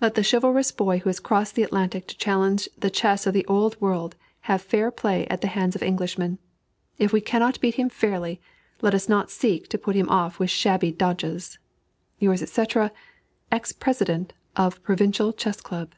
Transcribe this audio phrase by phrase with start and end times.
[0.00, 3.44] Let the chivalrous boy who has crossed the Atlantic to challenge the chess of the
[3.44, 4.16] Old World
[4.48, 6.38] have fair play at the hands of Englishmen.
[6.96, 8.40] If we cannot beat him fairly,
[8.80, 11.58] let us not seek to put him off with shabby dodges.
[12.18, 12.62] Yours, &c.
[12.62, 12.92] THE
[13.52, 15.92] EX PRESIDENT OF PROVINCIAL CHESS CLUB.